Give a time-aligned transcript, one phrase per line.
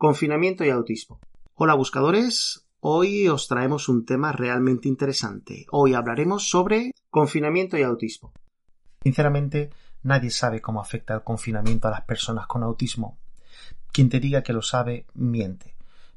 [0.00, 1.20] Confinamiento y autismo.
[1.56, 5.66] Hola buscadores, hoy os traemos un tema realmente interesante.
[5.72, 8.32] Hoy hablaremos sobre confinamiento y autismo.
[9.02, 9.68] Sinceramente,
[10.02, 13.18] nadie sabe cómo afecta el confinamiento a las personas con autismo.
[13.92, 15.76] Quien te diga que lo sabe, miente.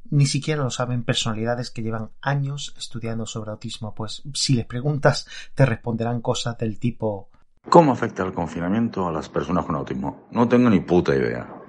[0.09, 5.27] Ni siquiera lo saben personalidades que llevan años estudiando sobre autismo, pues si les preguntas
[5.55, 7.27] te responderán cosas del tipo
[7.67, 10.27] ¿Cómo afecta el confinamiento a las personas con autismo?
[10.31, 11.62] No tengo ni puta idea.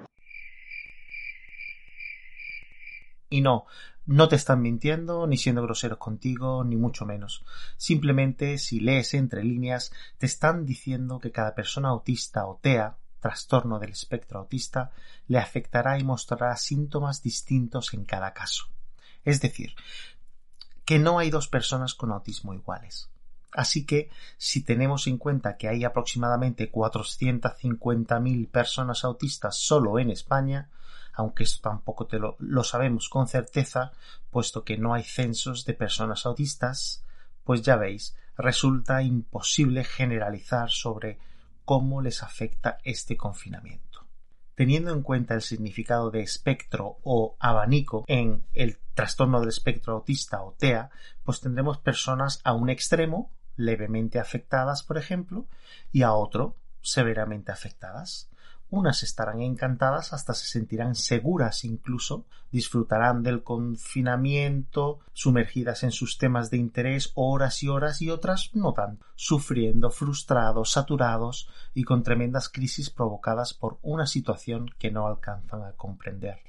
[3.29, 3.65] Y no,
[4.05, 7.43] no te están mintiendo, ni siendo groseros contigo, ni mucho menos.
[7.77, 13.79] Simplemente, si lees entre líneas, te están diciendo que cada persona autista o TEA, trastorno
[13.79, 14.91] del espectro autista,
[15.27, 18.65] le afectará y mostrará síntomas distintos en cada caso.
[19.23, 19.73] Es decir,
[20.85, 23.09] que no hay dos personas con autismo iguales.
[23.51, 30.69] Así que, si tenemos en cuenta que hay aproximadamente 450.000 personas autistas solo en España,
[31.15, 33.91] aunque esto tampoco te lo, lo sabemos con certeza,
[34.29, 37.03] puesto que no hay censos de personas autistas,
[37.43, 41.19] pues ya veis, resulta imposible generalizar sobre
[41.63, 44.05] cómo les afecta este confinamiento.
[44.55, 50.41] Teniendo en cuenta el significado de espectro o abanico en el trastorno del espectro autista
[50.41, 50.89] o TEA,
[51.23, 55.47] pues tendremos personas a un extremo, levemente afectadas, por ejemplo,
[55.91, 58.29] y a otro, severamente afectadas.
[58.75, 66.49] Unas estarán encantadas hasta se sentirán seguras incluso, disfrutarán del confinamiento, sumergidas en sus temas
[66.49, 72.49] de interés horas y horas y otras no tanto, sufriendo, frustrados, saturados y con tremendas
[72.49, 76.39] crisis provocadas por una situación que no alcanzan a comprender.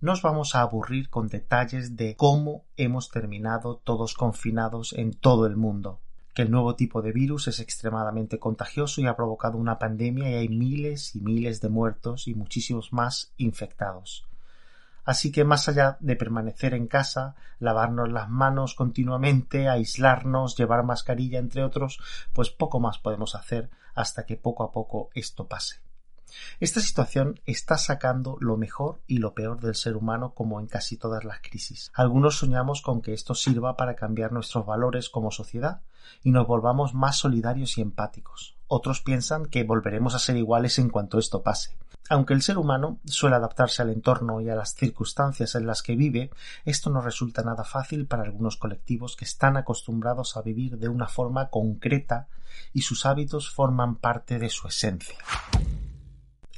[0.00, 5.54] Nos vamos a aburrir con detalles de cómo hemos terminado todos confinados en todo el
[5.54, 6.00] mundo
[6.38, 10.34] que el nuevo tipo de virus es extremadamente contagioso y ha provocado una pandemia y
[10.34, 14.24] hay miles y miles de muertos y muchísimos más infectados.
[15.04, 21.40] Así que más allá de permanecer en casa, lavarnos las manos continuamente, aislarnos, llevar mascarilla,
[21.40, 21.98] entre otros,
[22.32, 25.87] pues poco más podemos hacer hasta que poco a poco esto pase.
[26.60, 30.96] Esta situación está sacando lo mejor y lo peor del ser humano como en casi
[30.96, 31.90] todas las crisis.
[31.94, 35.80] Algunos soñamos con que esto sirva para cambiar nuestros valores como sociedad
[36.22, 38.56] y nos volvamos más solidarios y empáticos.
[38.66, 41.76] Otros piensan que volveremos a ser iguales en cuanto esto pase.
[42.10, 45.94] Aunque el ser humano suele adaptarse al entorno y a las circunstancias en las que
[45.94, 46.30] vive,
[46.64, 51.06] esto no resulta nada fácil para algunos colectivos que están acostumbrados a vivir de una
[51.06, 52.28] forma concreta
[52.72, 55.18] y sus hábitos forman parte de su esencia.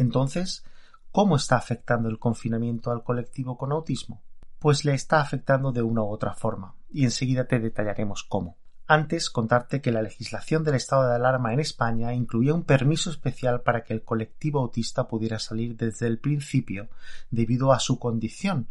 [0.00, 0.64] Entonces,
[1.12, 4.22] ¿cómo está afectando el confinamiento al colectivo con autismo?
[4.58, 8.56] Pues le está afectando de una u otra forma, y enseguida te detallaremos cómo.
[8.86, 13.60] Antes, contarte que la legislación del estado de alarma en España incluía un permiso especial
[13.60, 16.88] para que el colectivo autista pudiera salir desde el principio
[17.30, 18.68] debido a su condición,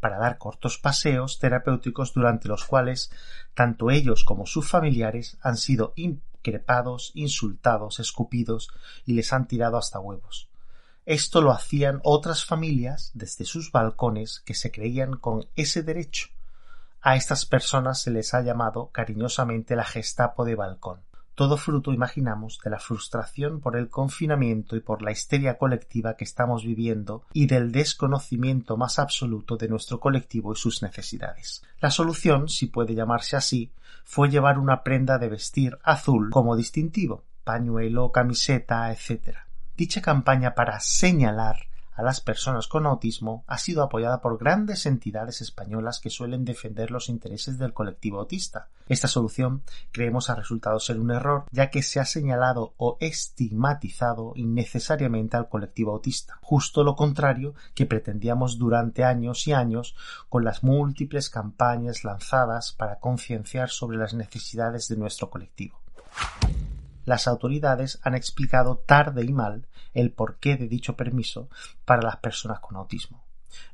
[0.00, 3.12] para dar cortos paseos terapéuticos durante los cuales
[3.52, 8.70] tanto ellos como sus familiares han sido increpados, insultados, escupidos
[9.04, 10.49] y les han tirado hasta huevos.
[11.06, 16.28] Esto lo hacían otras familias desde sus balcones que se creían con ese derecho.
[17.00, 21.00] A estas personas se les ha llamado cariñosamente la Gestapo de balcón.
[21.34, 26.24] todo fruto, imaginamos, de la frustración por el confinamiento y por la histeria colectiva que
[26.24, 31.62] estamos viviendo y del desconocimiento más absoluto de nuestro colectivo y sus necesidades.
[31.80, 33.72] La solución, si puede llamarse así,
[34.04, 39.38] fue llevar una prenda de vestir azul como distintivo, pañuelo, camiseta, etc.
[39.80, 41.56] Dicha campaña para señalar
[41.94, 46.90] a las personas con autismo ha sido apoyada por grandes entidades españolas que suelen defender
[46.90, 48.68] los intereses del colectivo autista.
[48.88, 54.34] Esta solución creemos ha resultado ser un error ya que se ha señalado o estigmatizado
[54.36, 59.96] innecesariamente al colectivo autista, justo lo contrario que pretendíamos durante años y años
[60.28, 65.80] con las múltiples campañas lanzadas para concienciar sobre las necesidades de nuestro colectivo
[67.04, 71.48] las autoridades han explicado tarde y mal el porqué de dicho permiso
[71.84, 73.24] para las personas con autismo.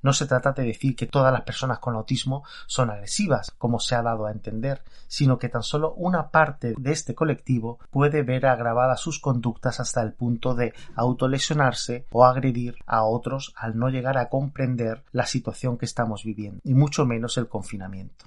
[0.02, 3.94] No se trata de decir que todas las personas con autismo son agresivas, como se
[3.94, 8.46] ha dado a entender, sino que tan solo una parte de este colectivo puede ver
[8.46, 14.18] agravadas sus conductas hasta el punto de autolesionarse o agredir a otros al no llegar
[14.18, 18.26] a comprender la situación que estamos viviendo, y mucho menos el confinamiento.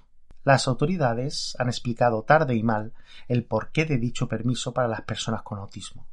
[0.49, 2.91] Las autoridades han explicado tarde y mal
[3.27, 6.07] el porqué de dicho permiso para las personas con autismo.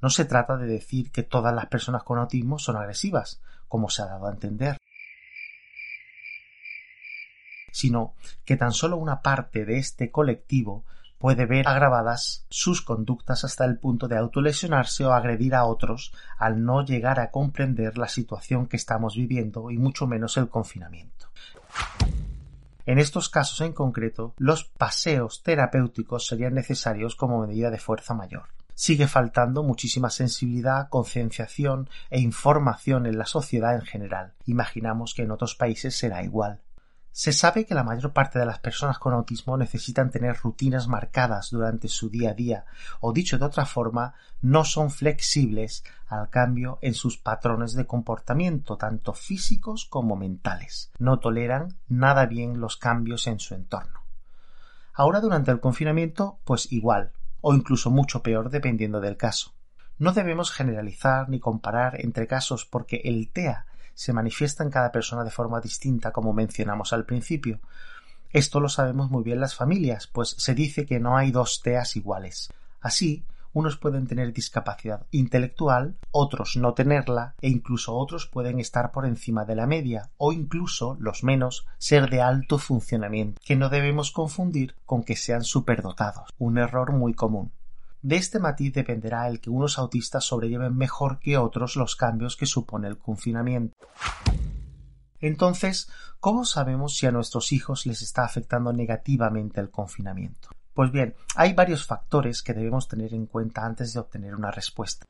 [0.00, 4.02] No se trata de decir que todas las personas con autismo son agresivas, como se
[4.02, 4.76] ha dado a entender,
[7.72, 8.14] sino
[8.44, 10.84] que tan solo una parte de este colectivo
[11.18, 16.62] puede ver agravadas sus conductas hasta el punto de autolesionarse o agredir a otros al
[16.64, 21.26] no llegar a comprender la situación que estamos viviendo y mucho menos el confinamiento.
[22.90, 28.48] En estos casos en concreto, los paseos terapéuticos serían necesarios como medida de fuerza mayor.
[28.74, 34.32] Sigue faltando muchísima sensibilidad, concienciación e información en la sociedad en general.
[34.44, 36.62] Imaginamos que en otros países será igual.
[37.12, 41.50] Se sabe que la mayor parte de las personas con autismo necesitan tener rutinas marcadas
[41.50, 42.64] durante su día a día,
[43.00, 48.76] o dicho de otra forma, no son flexibles al cambio en sus patrones de comportamiento,
[48.76, 50.92] tanto físicos como mentales.
[50.98, 54.00] No toleran nada bien los cambios en su entorno.
[54.94, 59.52] Ahora durante el confinamiento, pues igual, o incluso mucho peor dependiendo del caso.
[59.98, 65.24] No debemos generalizar ni comparar entre casos porque el TEA se manifiesta en cada persona
[65.24, 67.60] de forma distinta, como mencionamos al principio.
[68.30, 71.96] Esto lo sabemos muy bien las familias, pues se dice que no hay dos TEAs
[71.96, 72.52] iguales.
[72.80, 79.06] Así, unos pueden tener discapacidad intelectual, otros no tenerla, e incluso otros pueden estar por
[79.06, 84.12] encima de la media, o incluso, los menos, ser de alto funcionamiento, que no debemos
[84.12, 87.50] confundir con que sean superdotados, un error muy común.
[88.02, 92.46] De este matiz dependerá el que unos autistas sobrelleven mejor que otros los cambios que
[92.46, 93.76] supone el confinamiento.
[95.18, 100.48] Entonces, ¿cómo sabemos si a nuestros hijos les está afectando negativamente el confinamiento?
[100.72, 105.04] Pues bien, hay varios factores que debemos tener en cuenta antes de obtener una respuesta.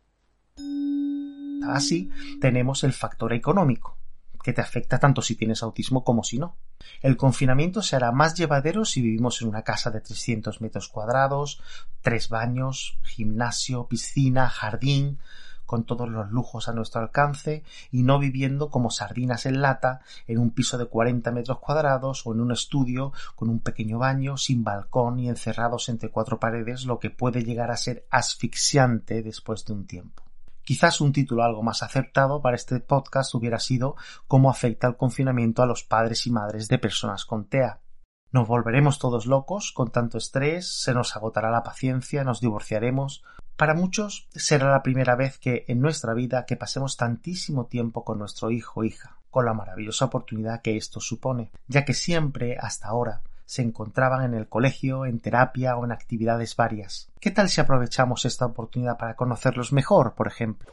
[1.69, 2.11] Así,
[2.41, 4.00] tenemos el factor económico
[4.43, 6.57] que te afecta tanto si tienes autismo como si no.
[7.03, 11.61] El confinamiento se hará más llevadero si vivimos en una casa de 300 metros cuadrados,
[12.01, 15.19] tres baños, gimnasio, piscina, jardín,
[15.71, 20.39] con todos los lujos a nuestro alcance y no viviendo como sardinas en lata en
[20.39, 24.65] un piso de 40 metros cuadrados o en un estudio con un pequeño baño sin
[24.65, 29.75] balcón y encerrados entre cuatro paredes, lo que puede llegar a ser asfixiante después de
[29.75, 30.25] un tiempo.
[30.63, 33.97] Quizás un título algo más acertado para este podcast hubiera sido
[34.29, 37.81] cómo afecta el confinamiento a los padres y madres de personas con TEA.
[38.33, 43.25] Nos volveremos todos locos con tanto estrés, se nos agotará la paciencia, nos divorciaremos.
[43.57, 48.19] Para muchos será la primera vez que en nuestra vida que pasemos tantísimo tiempo con
[48.19, 52.89] nuestro hijo o hija, con la maravillosa oportunidad que esto supone, ya que siempre hasta
[52.89, 57.11] ahora se encontraban en el colegio, en terapia o en actividades varias.
[57.19, 60.73] ¿Qué tal si aprovechamos esta oportunidad para conocerlos mejor, por ejemplo?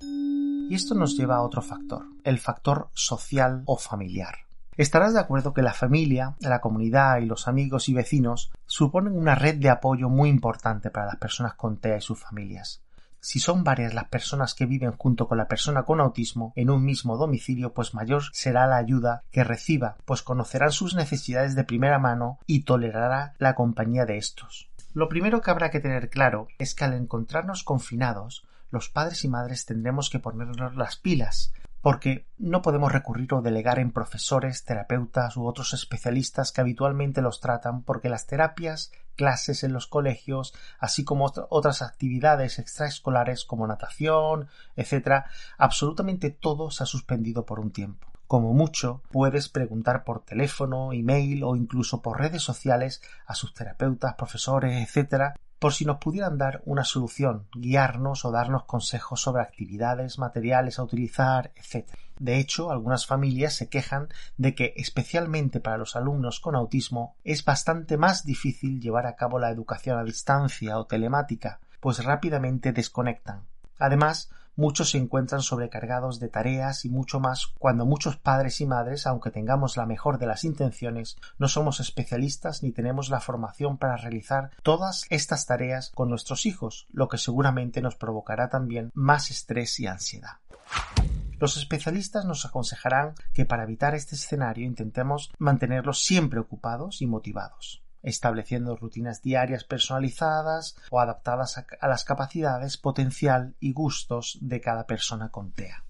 [0.00, 4.34] Y esto nos lleva a otro factor, el factor social o familiar.
[4.76, 9.36] Estarás de acuerdo que la familia, la comunidad y los amigos y vecinos suponen una
[9.36, 12.82] red de apoyo muy importante para las personas con TEA y sus familias.
[13.24, 16.84] Si son varias las personas que viven junto con la persona con autismo en un
[16.84, 22.00] mismo domicilio, pues mayor será la ayuda que reciba, pues conocerán sus necesidades de primera
[22.00, 24.68] mano y tolerará la compañía de estos.
[24.92, 29.28] Lo primero que habrá que tener claro es que al encontrarnos confinados, los padres y
[29.28, 35.36] madres tendremos que ponernos las pilas, porque no podemos recurrir o delegar en profesores, terapeutas
[35.36, 41.04] u otros especialistas que habitualmente los tratan porque las terapias clases en los colegios, así
[41.04, 45.24] como otras actividades extraescolares como natación, etc.
[45.58, 48.12] Absolutamente todo se ha suspendido por un tiempo.
[48.32, 54.14] Como mucho, puedes preguntar por teléfono, email o incluso por redes sociales a sus terapeutas,
[54.14, 55.34] profesores, etc.
[55.62, 60.82] por si nos pudieran dar una solución, guiarnos o darnos consejos sobre actividades, materiales a
[60.82, 61.88] utilizar, etc.
[62.18, 67.44] De hecho, algunas familias se quejan de que, especialmente para los alumnos con autismo, es
[67.44, 73.44] bastante más difícil llevar a cabo la educación a distancia o telemática, pues rápidamente desconectan.
[73.78, 79.06] Además, muchos se encuentran sobrecargados de tareas y mucho más cuando muchos padres y madres,
[79.06, 83.96] aunque tengamos la mejor de las intenciones, no somos especialistas ni tenemos la formación para
[83.96, 89.78] realizar todas estas tareas con nuestros hijos, lo que seguramente nos provocará también más estrés
[89.80, 90.38] y ansiedad.
[91.38, 97.81] Los especialistas nos aconsejarán que para evitar este escenario intentemos mantenerlos siempre ocupados y motivados
[98.02, 105.30] estableciendo rutinas diarias personalizadas o adaptadas a, las capacidades, potencial y gustos de cada persona
[105.30, 105.84] con TEA.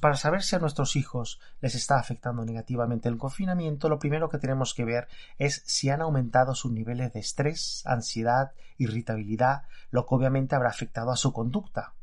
[0.00, 4.38] Para saber si a nuestros hijos les está afectando negativamente el confinamiento, lo primero que
[4.38, 10.14] tenemos que ver es si han aumentado sus niveles de estrés, ansiedad, irritabilidad, lo que
[10.14, 11.94] obviamente habrá afectado a su conducta.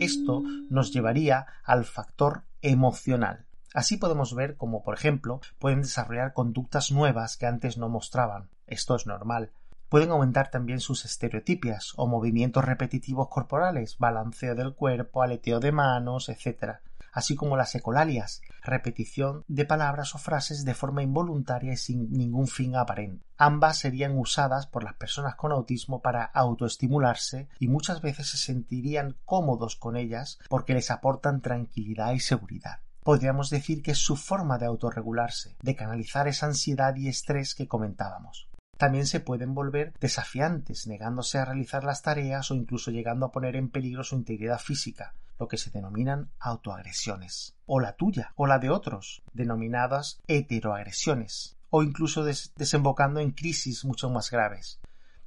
[0.00, 3.45] Esto nos llevaría al factor emocional.
[3.76, 8.48] Así podemos ver cómo, por ejemplo, pueden desarrollar conductas nuevas que antes no mostraban.
[8.66, 9.50] Esto es normal.
[9.90, 16.30] Pueden aumentar también sus estereotipias o movimientos repetitivos corporales, balanceo del cuerpo, aleteo de manos,
[16.30, 16.76] etc.
[17.12, 22.46] Así como las ecolalias, repetición de palabras o frases de forma involuntaria y sin ningún
[22.46, 23.26] fin aparente.
[23.36, 29.16] Ambas serían usadas por las personas con autismo para autoestimularse y muchas veces se sentirían
[29.26, 34.58] cómodos con ellas porque les aportan tranquilidad y seguridad podríamos decir que es su forma
[34.58, 38.48] de autorregularse, de canalizar esa ansiedad y estrés que comentábamos.
[38.78, 43.54] También se pueden volver desafiantes, negándose a realizar las tareas o incluso llegando a poner
[43.54, 48.58] en peligro su integridad física, lo que se denominan autoagresiones, o la tuya, o la
[48.58, 54.80] de otros, denominadas heteroagresiones, o incluso desembocando en crisis mucho más graves.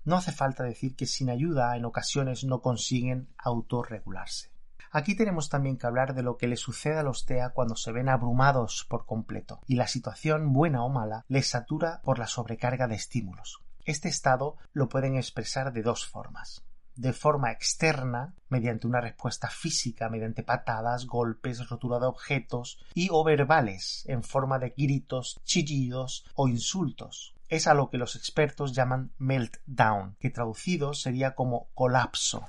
[0.04, 4.49] No hace falta decir que sin ayuda en ocasiones no consiguen autorregularse.
[4.92, 7.92] Aquí tenemos también que hablar de lo que le sucede a los TEA cuando se
[7.92, 12.88] ven abrumados por completo y la situación, buena o mala, les satura por la sobrecarga
[12.88, 13.62] de estímulos.
[13.86, 16.64] Este estado lo pueden expresar de dos formas
[17.00, 23.24] de forma externa, mediante una respuesta física, mediante patadas, golpes, rotura de objetos, y o
[23.24, 27.36] verbales, en forma de gritos, chillidos o insultos.
[27.48, 32.46] Es a lo que los expertos llaman meltdown, que traducido sería como colapso.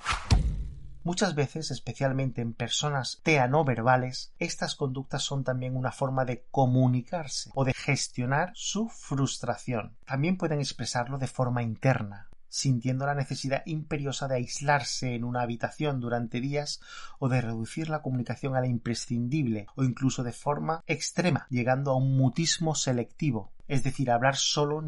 [1.02, 6.44] Muchas veces, especialmente en personas TEA no verbales, estas conductas son también una forma de
[6.50, 9.96] comunicarse o de gestionar su frustración.
[10.04, 16.00] También pueden expresarlo de forma interna, sintiendo la necesidad imperiosa de aislarse en una habitación
[16.00, 16.80] durante días
[17.18, 21.96] o de reducir la comunicación a la imprescindible o incluso de forma extrema, llegando a
[21.96, 24.82] un mutismo selectivo, es decir, hablar solo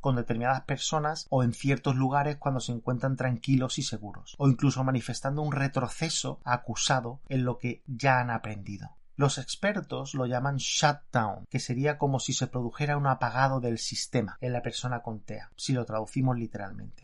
[0.00, 4.82] con determinadas personas o en ciertos lugares cuando se encuentran tranquilos y seguros, o incluso
[4.82, 8.96] manifestando un retroceso acusado en lo que ya han aprendido.
[9.16, 14.38] Los expertos lo llaman shutdown, que sería como si se produjera un apagado del sistema
[14.40, 17.02] en la persona con TEA, si lo traducimos literalmente.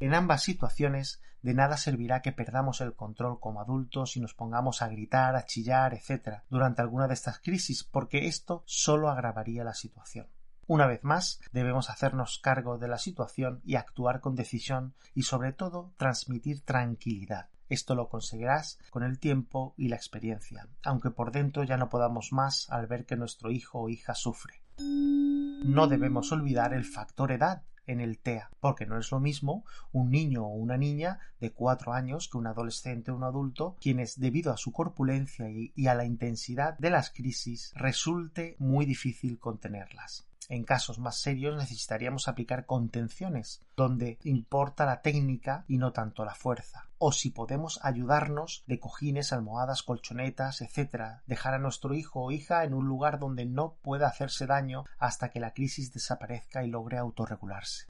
[0.00, 4.82] En ambas situaciones, de nada servirá que perdamos el control como adultos y nos pongamos
[4.82, 6.42] a gritar, a chillar, etc.
[6.48, 10.28] durante alguna de estas crisis, porque esto solo agravaría la situación.
[10.66, 15.52] Una vez más, debemos hacernos cargo de la situación y actuar con decisión y sobre
[15.52, 17.48] todo transmitir tranquilidad.
[17.68, 22.32] Esto lo conseguirás con el tiempo y la experiencia, aunque por dentro ya no podamos
[22.32, 24.62] más al ver que nuestro hijo o hija sufre.
[24.78, 30.10] No debemos olvidar el factor edad en el TEA, porque no es lo mismo un
[30.10, 34.52] niño o una niña de cuatro años que un adolescente o un adulto, quienes debido
[34.52, 40.29] a su corpulencia y a la intensidad de las crisis resulte muy difícil contenerlas.
[40.50, 46.34] En casos más serios necesitaríamos aplicar contenciones, donde importa la técnica y no tanto la
[46.34, 46.88] fuerza.
[46.98, 51.20] O si podemos ayudarnos de cojines, almohadas, colchonetas, etc.
[51.28, 55.28] Dejar a nuestro hijo o hija en un lugar donde no pueda hacerse daño hasta
[55.28, 57.86] que la crisis desaparezca y logre autorregularse.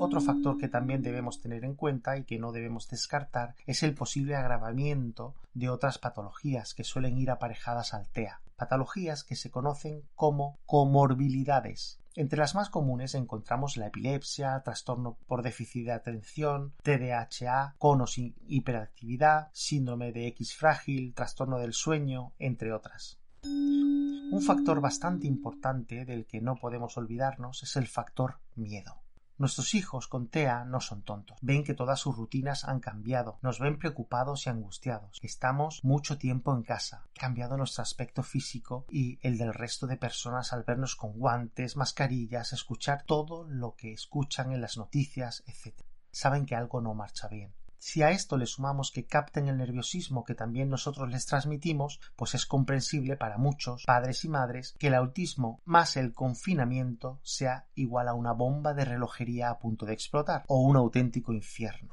[0.00, 3.94] Otro factor que también debemos tener en cuenta y que no debemos descartar es el
[3.94, 10.02] posible agravamiento de otras patologías que suelen ir aparejadas al TEA, patologías que se conocen
[10.14, 12.00] como comorbilidades.
[12.14, 19.50] Entre las más comunes encontramos la epilepsia, trastorno por déficit de atención, TDAH, conos hiperactividad,
[19.52, 23.20] síndrome de X frágil, trastorno del sueño, entre otras.
[23.44, 29.00] Un factor bastante importante del que no podemos olvidarnos es el factor miedo.
[29.38, 31.38] Nuestros hijos con TEA no son tontos.
[31.42, 33.38] Ven que todas sus rutinas han cambiado.
[33.40, 35.20] Nos ven preocupados y angustiados.
[35.22, 37.04] Estamos mucho tiempo en casa.
[37.16, 41.76] Ha cambiado nuestro aspecto físico y el del resto de personas al vernos con guantes,
[41.76, 45.82] mascarillas, escuchar todo lo que escuchan en las noticias, etc.
[46.10, 47.54] Saben que algo no marcha bien.
[47.80, 52.34] Si a esto le sumamos que capten el nerviosismo que también nosotros les transmitimos, pues
[52.34, 58.08] es comprensible para muchos padres y madres que el autismo más el confinamiento sea igual
[58.08, 61.90] a una bomba de relojería a punto de explotar o un auténtico infierno.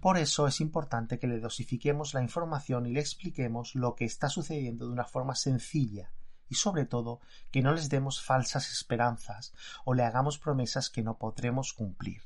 [0.00, 4.28] Por eso es importante que le dosifiquemos la información y le expliquemos lo que está
[4.28, 6.12] sucediendo de una forma sencilla
[6.48, 9.52] y sobre todo que no les demos falsas esperanzas
[9.84, 12.22] o le hagamos promesas que no podremos cumplir.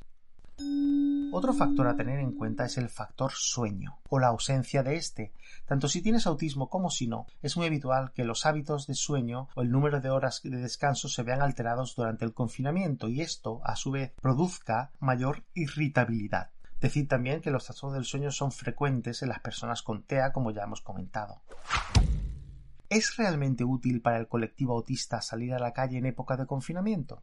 [1.33, 5.33] Otro factor a tener en cuenta es el factor sueño o la ausencia de este.
[5.65, 9.49] Tanto si tienes autismo como si no, es muy habitual que los hábitos de sueño
[9.55, 13.61] o el número de horas de descanso se vean alterados durante el confinamiento y esto,
[13.65, 16.51] a su vez, produzca mayor irritabilidad.
[16.81, 20.51] Decir también que los trastornos del sueño son frecuentes en las personas con TEA, como
[20.51, 21.43] ya hemos comentado.
[22.89, 27.23] ¿Es realmente útil para el colectivo autista salir a la calle en época de confinamiento?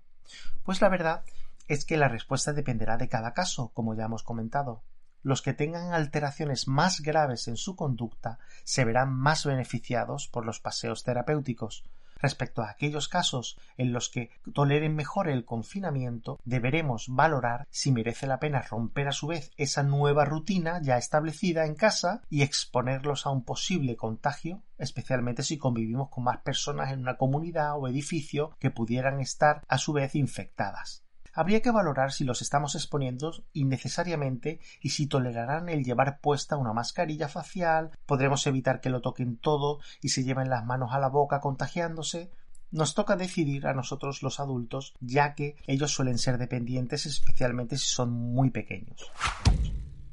[0.64, 1.24] Pues la verdad
[1.68, 4.84] es que la respuesta dependerá de cada caso, como ya hemos comentado.
[5.24, 10.60] Los que tengan alteraciones más graves en su conducta se verán más beneficiados por los
[10.62, 11.84] paseos terapéuticos.
[12.20, 18.26] Respecto a aquellos casos en los que toleren mejor el confinamiento, deberemos valorar si merece
[18.26, 23.26] la pena romper a su vez esa nueva rutina ya establecida en casa y exponerlos
[23.26, 28.56] a un posible contagio, especialmente si convivimos con más personas en una comunidad o edificio
[28.60, 31.07] que pudieran estar a su vez infectadas
[31.38, 36.74] habría que valorar si los estamos exponiendo innecesariamente y si tolerarán el llevar puesta una
[36.74, 41.10] mascarilla facial, podremos evitar que lo toquen todo y se lleven las manos a la
[41.10, 42.32] boca contagiándose.
[42.72, 47.86] Nos toca decidir a nosotros los adultos, ya que ellos suelen ser dependientes especialmente si
[47.86, 49.12] son muy pequeños.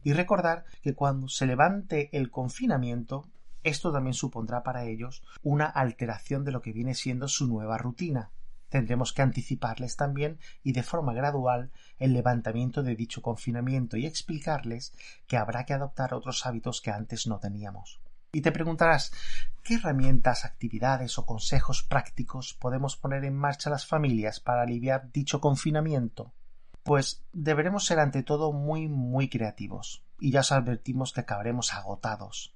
[0.02, 3.24] Y recordar que cuando se levante el confinamiento,
[3.62, 8.30] esto también supondrá para ellos una alteración de lo que viene siendo su nueva rutina,
[8.74, 14.92] tendremos que anticiparles también y de forma gradual el levantamiento de dicho confinamiento y explicarles
[15.28, 18.00] que habrá que adoptar otros hábitos que antes no teníamos.
[18.32, 19.12] Y te preguntarás
[19.62, 25.40] ¿qué herramientas, actividades o consejos prácticos podemos poner en marcha las familias para aliviar dicho
[25.40, 26.34] confinamiento?
[26.82, 32.53] Pues deberemos ser ante todo muy muy creativos, y ya os advertimos que acabaremos agotados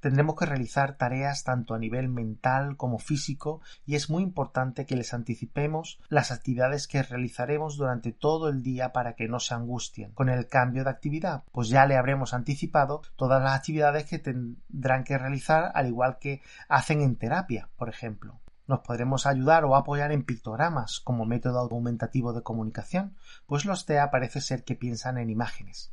[0.00, 4.96] tendremos que realizar tareas tanto a nivel mental como físico y es muy importante que
[4.96, 10.12] les anticipemos las actividades que realizaremos durante todo el día para que no se angustien
[10.12, 15.04] con el cambio de actividad, pues ya le habremos anticipado todas las actividades que tendrán
[15.04, 18.40] que realizar al igual que hacen en terapia, por ejemplo.
[18.66, 24.10] Nos podremos ayudar o apoyar en pictogramas como método aumentativo de comunicación, pues los TEA
[24.10, 25.92] parece ser que piensan en imágenes.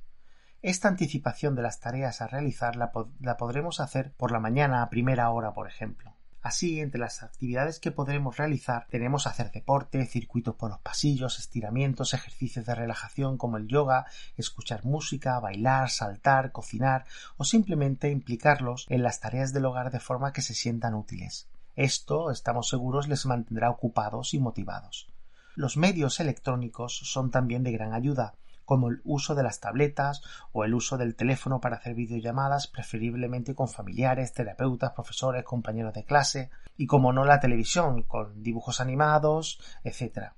[0.63, 2.91] Esta anticipación de las tareas a realizar la,
[3.37, 6.13] podremos hacer por la mañana a primera hora, por ejemplo.
[6.41, 12.13] Así, entre las actividades que podremos realizar tenemos hacer deporte, circuitos por los pasillos, estiramientos,
[12.13, 17.05] ejercicios de relajación como el yoga, escuchar música, bailar, saltar, cocinar
[17.37, 21.47] o simplemente implicarlos en las tareas del hogar de forma que se sientan útiles.
[21.75, 25.07] Esto, estamos seguros, les mantendrá ocupados y motivados.
[25.55, 28.35] Los medios electrónicos son también de gran ayuda,
[28.67, 33.55] como el uso de las tabletas o el uso del teléfono para hacer videollamadas, preferiblemente
[33.55, 39.57] con familiares, terapeutas, profesores, compañeros de clase, y como no la televisión, con dibujos animados,
[39.85, 40.33] etc.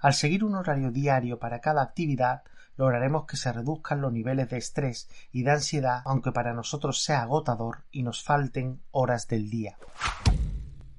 [0.00, 2.42] Al seguir un horario diario para cada actividad,
[2.76, 7.22] lograremos que se reduzcan los niveles de estrés y de ansiedad, aunque para nosotros sea
[7.22, 9.78] agotador y nos falten horas del día.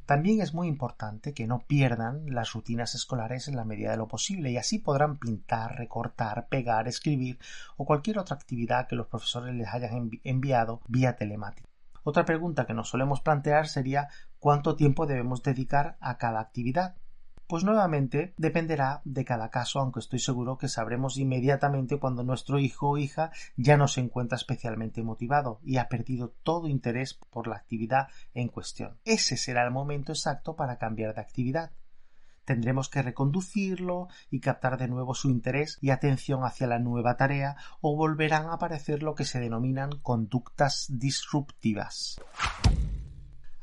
[0.05, 4.07] También es muy importante que no pierdan las rutinas escolares en la medida de lo
[4.07, 7.39] posible y así podrán pintar, recortar, pegar, escribir
[7.75, 11.67] o cualquier otra actividad que los profesores les hayan enviado vía telemática.
[12.03, 16.93] Otra pregunta que nos solemos plantear sería cuánto tiempo debemos dedicar a cada actividad.
[17.47, 22.89] Pues nuevamente dependerá de cada caso, aunque estoy seguro que sabremos inmediatamente cuando nuestro hijo
[22.89, 27.57] o hija ya no se encuentra especialmente motivado y ha perdido todo interés por la
[27.57, 28.97] actividad en cuestión.
[29.05, 31.71] Ese será el momento exacto para cambiar de actividad.
[32.45, 37.57] Tendremos que reconducirlo y captar de nuevo su interés y atención hacia la nueva tarea
[37.79, 42.19] o volverán a aparecer lo que se denominan conductas disruptivas.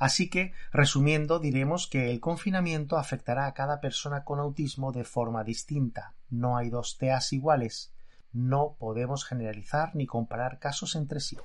[0.02, 5.44] Así que, resumiendo, diremos que el confinamiento afectará a cada persona con autismo de forma
[5.44, 6.12] distinta.
[6.28, 7.94] No hay dos TEAs iguales.
[8.32, 11.38] No podemos generalizar ni comparar casos entre sí.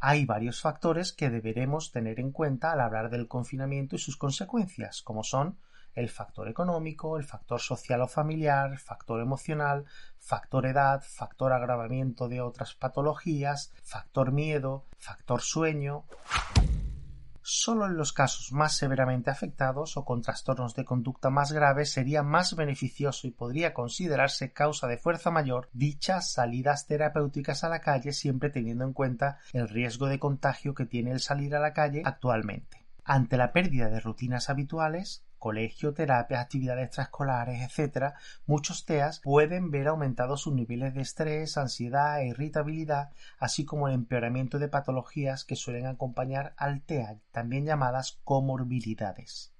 [0.00, 5.00] Hay varios factores que deberemos tener en cuenta al hablar del confinamiento y sus consecuencias,
[5.00, 5.56] como son
[5.94, 9.86] el factor económico, el factor social o familiar, factor emocional,
[10.18, 16.04] factor edad, factor agravamiento de otras patologías, factor miedo, factor sueño.
[17.46, 22.22] Solo en los casos más severamente afectados o con trastornos de conducta más graves sería
[22.22, 28.12] más beneficioso y podría considerarse causa de fuerza mayor dichas salidas terapéuticas a la calle
[28.12, 32.00] siempre teniendo en cuenta el riesgo de contagio que tiene el salir a la calle
[32.06, 32.86] actualmente.
[33.04, 38.14] Ante la pérdida de rutinas habituales, colegio, terapia, actividades extraescolares, etc.,
[38.46, 43.92] muchos TEAs pueden ver aumentados sus niveles de estrés, ansiedad e irritabilidad, así como el
[43.92, 49.52] empeoramiento de patologías que suelen acompañar al TEA, también llamadas comorbilidades.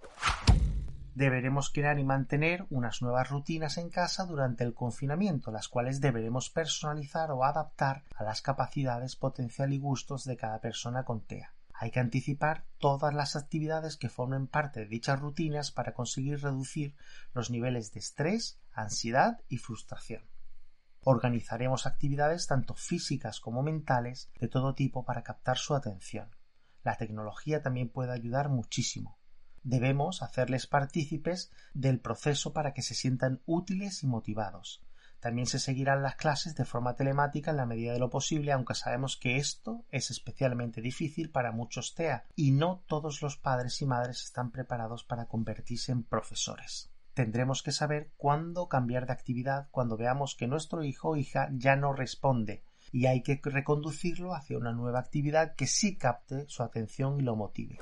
[1.14, 6.48] Deberemos crear y mantener unas nuevas rutinas en casa durante el confinamiento, las cuales deberemos
[6.48, 11.52] personalizar o adaptar a las capacidades, potencial y gustos de cada persona con TEA.
[11.84, 16.96] Hay que anticipar todas las actividades que formen parte de dichas rutinas para conseguir reducir
[17.34, 20.22] los niveles de estrés, ansiedad y frustración.
[21.02, 26.30] Organizaremos actividades tanto físicas como mentales de todo tipo para captar su atención.
[26.84, 29.18] La tecnología también puede ayudar muchísimo.
[29.62, 34.82] Debemos hacerles partícipes del proceso para que se sientan útiles y motivados.
[35.24, 38.74] También se seguirán las clases de forma telemática en la medida de lo posible, aunque
[38.74, 43.86] sabemos que esto es especialmente difícil para muchos TEA y no todos los padres y
[43.86, 46.90] madres están preparados para convertirse en profesores.
[47.14, 51.74] Tendremos que saber cuándo cambiar de actividad cuando veamos que nuestro hijo o hija ya
[51.74, 57.18] no responde y hay que reconducirlo hacia una nueva actividad que sí capte su atención
[57.18, 57.78] y lo motive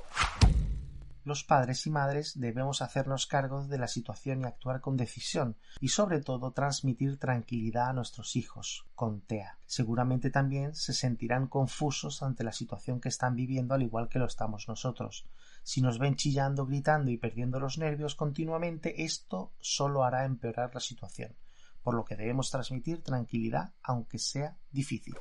[1.25, 5.89] los padres y madres debemos hacernos cargo de la situación y actuar con decisión y
[5.89, 9.59] sobre todo transmitir tranquilidad a nuestros hijos con TEA.
[9.67, 14.27] Seguramente también se sentirán confusos ante la situación que están viviendo al igual que lo
[14.27, 15.27] estamos nosotros.
[15.63, 20.81] Si nos ven chillando, gritando y perdiendo los nervios continuamente, esto solo hará empeorar la
[20.81, 21.37] situación,
[21.83, 25.15] por lo que debemos transmitir tranquilidad aunque sea difícil.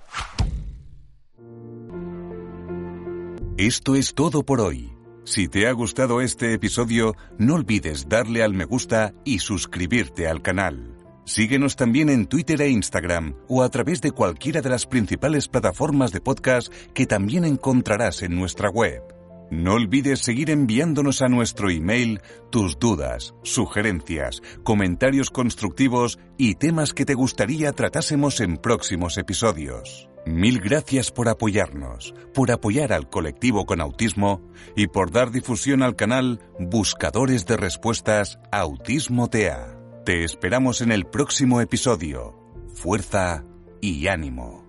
[3.58, 5.01] Esto es todo por hoy.
[5.24, 10.42] Si te ha gustado este episodio, no olvides darle al me gusta y suscribirte al
[10.42, 10.98] canal.
[11.26, 16.12] Síguenos también en Twitter e Instagram o a través de cualquiera de las principales plataformas
[16.12, 19.04] de podcast que también encontrarás en nuestra web.
[19.52, 27.06] No olvides seguir enviándonos a nuestro email tus dudas, sugerencias, comentarios constructivos y temas que
[27.06, 30.11] te gustaría tratásemos en próximos episodios.
[30.26, 34.42] Mil gracias por apoyarnos, por apoyar al colectivo con autismo
[34.76, 39.78] y por dar difusión al canal Buscadores de Respuestas Autismo TEA.
[40.06, 42.38] Te esperamos en el próximo episodio.
[42.74, 43.44] Fuerza
[43.82, 44.61] y ánimo.